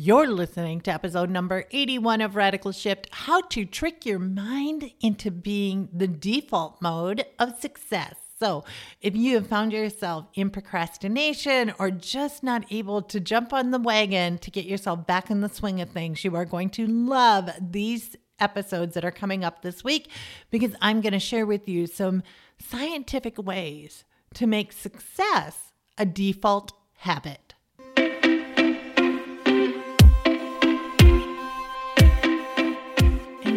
[0.00, 5.32] You're listening to episode number 81 of Radical Shift How to Trick Your Mind into
[5.32, 8.14] Being the Default Mode of Success.
[8.38, 8.62] So,
[9.00, 13.80] if you have found yourself in procrastination or just not able to jump on the
[13.80, 17.50] wagon to get yourself back in the swing of things, you are going to love
[17.60, 20.08] these episodes that are coming up this week
[20.52, 22.22] because I'm going to share with you some
[22.60, 24.04] scientific ways
[24.34, 27.47] to make success a default habit.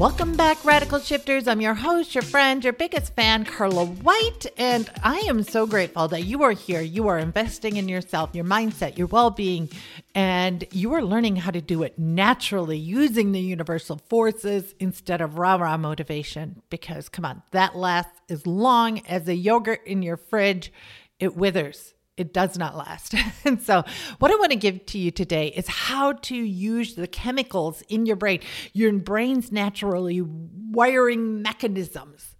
[0.00, 1.46] Welcome back, Radical Shifters.
[1.46, 6.08] I'm your host, your friend, your biggest fan, Carla White, and I am so grateful
[6.08, 6.80] that you are here.
[6.80, 9.68] You are investing in yourself, your mindset, your well being,
[10.14, 15.36] and you are learning how to do it naturally using the universal forces instead of
[15.36, 16.62] rah rah motivation.
[16.70, 20.72] Because, come on, that lasts as long as a yogurt in your fridge,
[21.18, 23.14] it withers it does not last.
[23.44, 23.82] and so,
[24.18, 28.04] what I want to give to you today is how to use the chemicals in
[28.04, 28.40] your brain,
[28.74, 32.36] your brain's naturally wiring mechanisms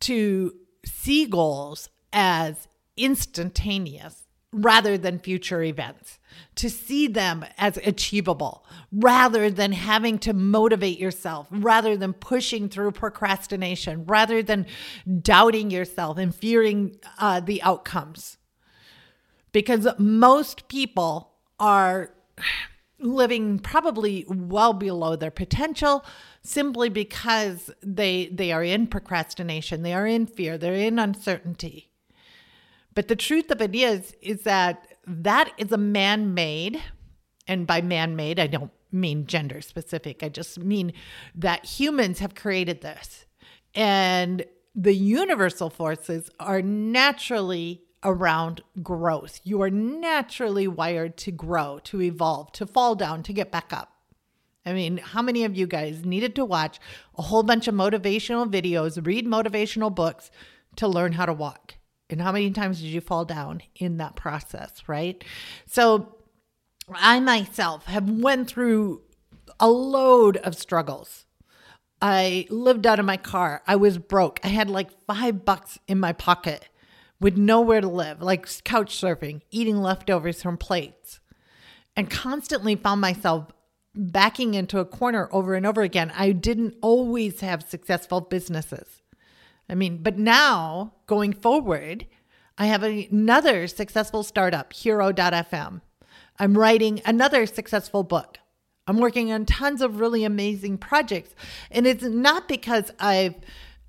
[0.00, 6.18] to see goals as instantaneous rather than future events,
[6.56, 12.90] to see them as achievable rather than having to motivate yourself, rather than pushing through
[12.90, 14.66] procrastination, rather than
[15.22, 18.36] doubting yourself and fearing uh, the outcomes
[19.52, 22.10] because most people are
[22.98, 26.04] living probably well below their potential
[26.42, 31.90] simply because they they are in procrastination they are in fear they're in uncertainty.
[32.94, 36.82] But the truth of it is is that that is a man-made
[37.48, 40.92] and by man-made i don't mean gender specific i just mean
[41.34, 43.24] that humans have created this.
[43.74, 44.44] And
[44.74, 49.40] the universal forces are naturally around growth.
[49.44, 53.92] You are naturally wired to grow, to evolve, to fall down, to get back up.
[54.64, 56.78] I mean, how many of you guys needed to watch
[57.16, 60.30] a whole bunch of motivational videos, read motivational books
[60.76, 61.74] to learn how to walk?
[62.08, 65.22] And how many times did you fall down in that process, right?
[65.66, 66.16] So
[66.92, 69.02] I myself have went through
[69.60, 71.24] a load of struggles.
[72.02, 73.62] I lived out of my car.
[73.66, 74.40] I was broke.
[74.42, 76.68] I had like 5 bucks in my pocket
[77.20, 81.20] with nowhere to live, like couch surfing, eating leftovers from plates,
[81.94, 83.46] and constantly found myself
[83.94, 86.12] backing into a corner over and over again.
[86.16, 89.02] I didn't always have successful businesses.
[89.68, 92.06] I mean, but now going forward,
[92.58, 95.80] I have another successful startup, Hero.fm.
[96.38, 98.38] I'm writing another successful book.
[98.86, 101.34] I'm working on tons of really amazing projects.
[101.70, 103.36] And it's not because I've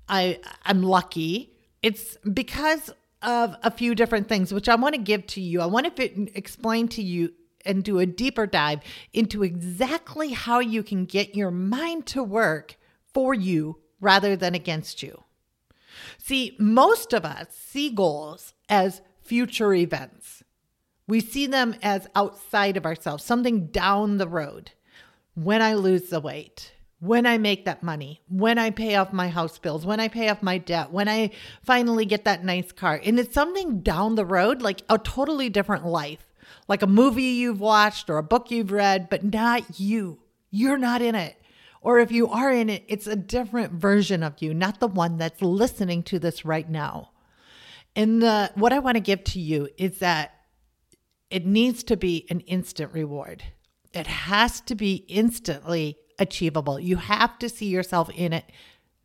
[0.08, 1.54] I I'm lucky.
[1.82, 5.60] It's because of a few different things, which I want to give to you.
[5.60, 7.32] I want to explain to you
[7.64, 8.80] and do a deeper dive
[9.12, 12.76] into exactly how you can get your mind to work
[13.12, 15.22] for you rather than against you.
[16.18, 20.42] See, most of us see goals as future events.
[21.06, 24.72] We see them as outside of ourselves, something down the road.
[25.34, 26.71] When I lose the weight,
[27.02, 30.28] when I make that money, when I pay off my house bills, when I pay
[30.28, 31.32] off my debt, when I
[31.64, 33.00] finally get that nice car.
[33.04, 36.24] And it's something down the road, like a totally different life,
[36.68, 40.20] like a movie you've watched or a book you've read, but not you.
[40.52, 41.34] You're not in it.
[41.80, 45.18] Or if you are in it, it's a different version of you, not the one
[45.18, 47.10] that's listening to this right now.
[47.96, 50.36] And the, what I want to give to you is that
[51.30, 53.42] it needs to be an instant reward.
[53.92, 56.80] It has to be instantly achievable.
[56.80, 58.44] You have to see yourself in it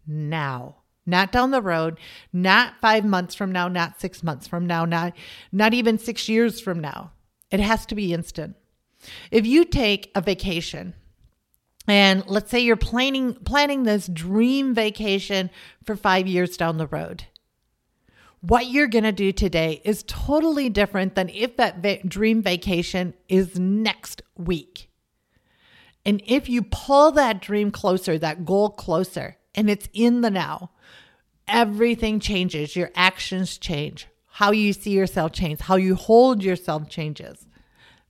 [0.06, 0.78] now.
[1.06, 2.00] Not down the road,
[2.32, 5.14] not 5 months from now, not 6 months from now, not
[5.52, 7.12] not even 6 years from now.
[7.50, 8.56] It has to be instant.
[9.32, 10.94] If you take a vacation
[11.88, 15.50] and let's say you're planning planning this dream vacation
[15.84, 17.26] for 5 years down the road.
[18.42, 23.16] What you're going to do today is totally different than if that va- dream vacation
[23.28, 24.90] is next week.
[26.08, 30.72] And if you pull that dream closer, that goal closer, and it's in the now,
[31.50, 32.78] everything changes.
[32.78, 34.08] Your actions change.
[34.26, 35.66] How you see yourself changes.
[35.66, 37.46] How you hold yourself changes.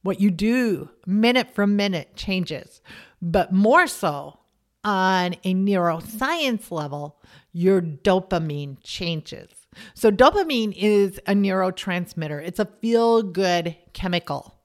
[0.03, 2.83] What you do minute from minute changes.
[3.19, 4.41] But more so
[4.83, 7.19] on a neuroscience level,
[7.51, 9.49] your dopamine changes.
[9.95, 14.56] So, dopamine is a neurotransmitter, it's a feel good chemical.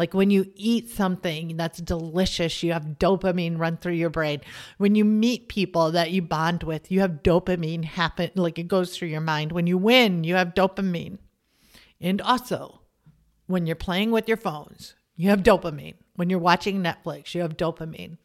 [0.00, 4.40] Like when you eat something that's delicious, you have dopamine run through your brain.
[4.78, 8.96] When you meet people that you bond with, you have dopamine happen, like it goes
[8.96, 9.52] through your mind.
[9.52, 11.18] When you win, you have dopamine.
[12.00, 12.80] And also,
[13.46, 15.96] when you're playing with your phones, you have dopamine.
[16.16, 18.16] When you're watching Netflix, you have dopamine.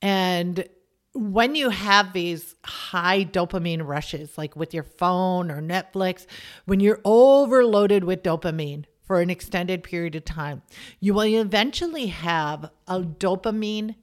[0.00, 0.68] And
[1.14, 6.26] when you have these high dopamine rushes, like with your phone or Netflix,
[6.66, 10.62] when you're overloaded with dopamine for an extended period of time,
[10.98, 13.94] you will eventually have a dopamine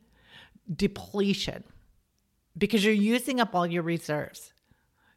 [0.71, 1.63] depletion
[2.55, 4.53] because you're using up all your reserves.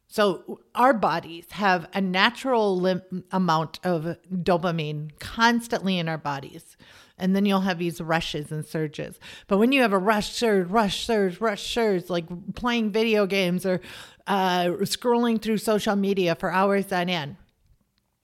[0.07, 6.75] So, our bodies have a natural lim- amount of dopamine constantly in our bodies
[7.19, 9.19] and then you'll have these rushes and surges.
[9.45, 12.25] But when you have a rush, surge, rush, surge, rush, surge, like
[12.55, 13.79] playing video games or
[14.25, 17.35] uh, scrolling through social media for hours on end,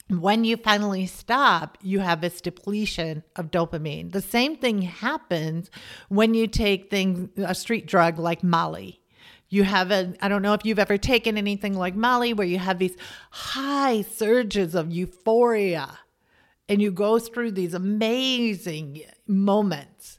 [0.09, 4.11] when you finally stop, you have this depletion of dopamine.
[4.11, 5.69] The same thing happens
[6.07, 9.01] when you take things, a street drug like Molly.
[9.49, 12.59] You have a, I don't know if you've ever taken anything like Molly, where you
[12.59, 12.95] have these
[13.31, 15.99] high surges of euphoria
[16.67, 20.18] and you go through these amazing moments,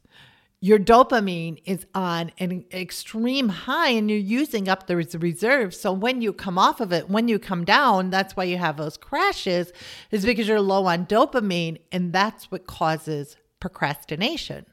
[0.63, 5.81] your dopamine is on an extreme high and you're using up the reserves.
[5.81, 8.77] So when you come off of it, when you come down, that's why you have
[8.77, 9.73] those crashes,
[10.11, 14.67] is because you're low on dopamine, and that's what causes procrastination.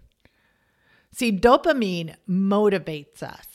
[1.14, 3.46] See, dopamine motivates us.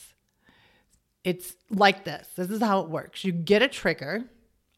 [1.24, 4.24] It's like this this is how it works you get a trigger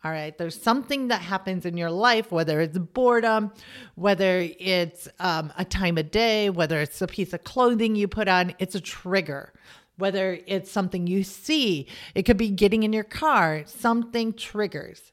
[0.04, 0.36] all right.
[0.36, 3.52] There's something that happens in your life, whether it's boredom,
[3.94, 8.28] whether it's um, a time of day, whether it's a piece of clothing you put
[8.28, 9.54] on, it's a trigger.
[9.96, 15.12] Whether it's something you see, it could be getting in your car, something triggers.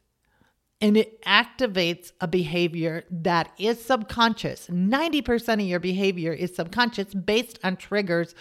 [0.81, 4.67] And it activates a behavior that is subconscious.
[4.67, 8.35] 90% of your behavior is subconscious based on triggers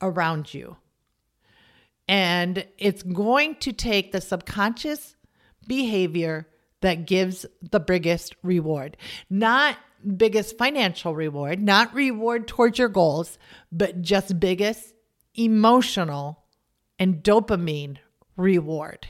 [0.00, 0.76] around you.
[2.06, 5.15] And it's going to take the subconscious
[5.66, 6.48] behavior
[6.80, 8.96] that gives the biggest reward.
[9.30, 9.76] Not
[10.16, 13.38] biggest financial reward, not reward towards your goals,
[13.72, 14.94] but just biggest
[15.34, 16.44] emotional
[16.98, 17.98] and dopamine
[18.36, 19.08] reward.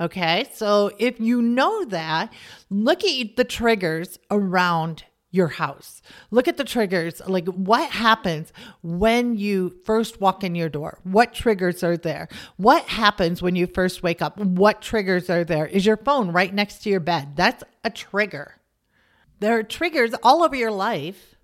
[0.00, 2.32] Okay, so if you know that,
[2.70, 6.00] look at the triggers around your house.
[6.30, 7.20] Look at the triggers.
[7.26, 8.52] Like what happens
[8.82, 11.00] when you first walk in your door?
[11.04, 12.28] What triggers are there?
[12.56, 14.38] What happens when you first wake up?
[14.38, 15.66] What triggers are there?
[15.66, 17.36] Is your phone right next to your bed?
[17.36, 18.54] That's a trigger.
[19.40, 21.36] There are triggers all over your life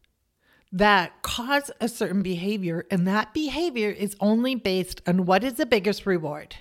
[0.73, 5.67] that cause a certain behavior, and that behavior is only based on what is the
[5.67, 6.57] biggest reward.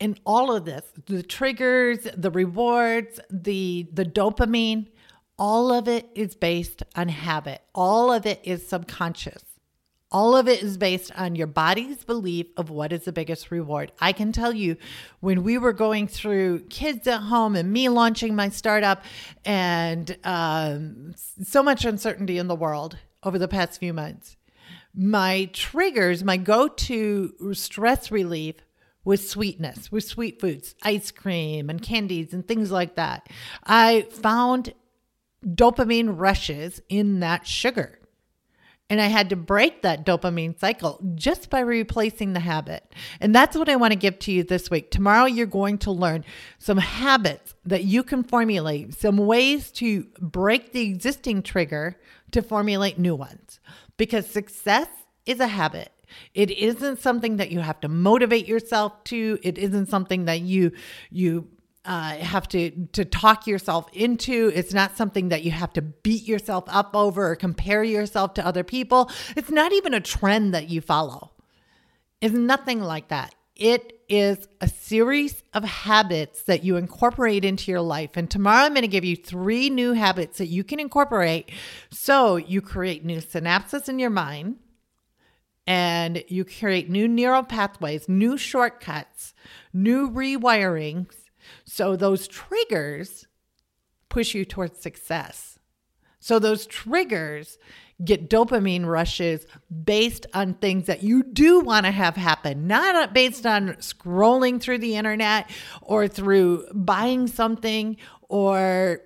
[0.00, 4.88] In all of this, the triggers, the rewards, the the dopamine,
[5.38, 7.62] all of it is based on habit.
[7.74, 9.42] All of it is subconscious.
[10.12, 13.90] All of it is based on your body's belief of what is the biggest reward.
[14.00, 14.76] I can tell you
[15.18, 19.02] when we were going through kids at home and me launching my startup
[19.44, 24.36] and um, so much uncertainty in the world over the past few months,
[24.94, 28.54] my triggers, my go to stress relief
[29.04, 33.28] was sweetness, with sweet foods, ice cream and candies and things like that.
[33.64, 34.72] I found
[35.44, 37.98] dopamine rushes in that sugar.
[38.90, 42.94] And I had to break that dopamine cycle just by replacing the habit.
[43.18, 44.90] And that's what I want to give to you this week.
[44.90, 46.24] Tomorrow, you're going to learn
[46.58, 51.96] some habits that you can formulate, some ways to break the existing trigger
[52.32, 53.58] to formulate new ones.
[53.96, 54.88] Because success
[55.24, 55.90] is a habit.
[56.34, 59.38] It isn't something that you have to motivate yourself to.
[59.42, 60.72] It isn't something that you
[61.10, 61.48] you
[61.84, 64.50] uh, have to to talk yourself into.
[64.54, 68.46] It's not something that you have to beat yourself up over or compare yourself to
[68.46, 69.10] other people.
[69.36, 71.32] It's not even a trend that you follow.
[72.20, 73.34] It's nothing like that.
[73.56, 78.16] It is a series of habits that you incorporate into your life.
[78.16, 81.50] And tomorrow I'm going to give you three new habits that you can incorporate
[81.90, 84.56] so you create new synapses in your mind
[85.66, 89.34] and you create new neural pathways, new shortcuts,
[89.72, 91.14] new rewirings
[91.64, 93.26] so those triggers
[94.08, 95.58] push you towards success.
[96.20, 97.58] So those triggers
[98.02, 99.46] get dopamine rushes
[99.84, 104.78] based on things that you do want to have happen, not based on scrolling through
[104.78, 105.50] the internet
[105.82, 107.96] or through buying something
[108.28, 109.00] or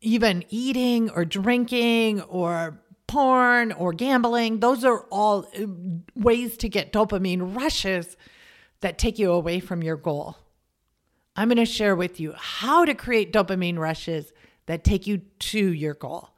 [0.00, 4.60] even eating or drinking or porn or gambling.
[4.60, 5.66] Those are all uh,
[6.14, 8.16] ways to get dopamine rushes
[8.80, 10.36] that take you away from your goal.
[11.36, 14.32] I'm going to share with you how to create dopamine rushes
[14.64, 16.30] that take you to your goal.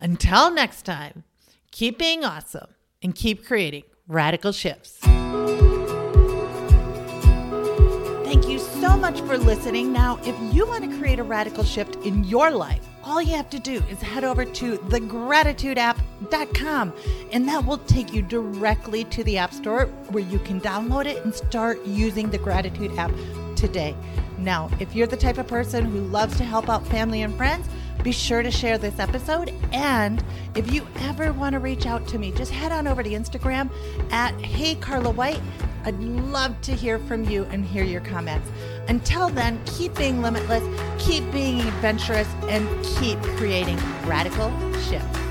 [0.00, 1.24] Until next time,
[1.72, 2.68] keep being awesome
[3.02, 4.98] and keep creating radical shifts.
[8.22, 9.92] Thank you so much for listening.
[9.92, 13.50] Now, if you want to create a radical shift in your life, all you have
[13.50, 16.92] to do is head over to thegratitudeapp.com
[17.32, 21.24] and that will take you directly to the App Store where you can download it
[21.24, 23.10] and start using the Gratitude app
[23.56, 23.96] today.
[24.44, 27.66] Now, if you're the type of person who loves to help out family and friends,
[28.02, 29.54] be sure to share this episode.
[29.72, 30.22] And
[30.54, 33.70] if you ever want to reach out to me, just head on over to Instagram
[34.12, 35.40] at Hey Carla White.
[35.86, 38.50] I'd love to hear from you and hear your comments.
[38.88, 40.62] Until then, keep being limitless,
[40.98, 44.50] keep being adventurous, and keep creating radical
[44.82, 45.23] shifts.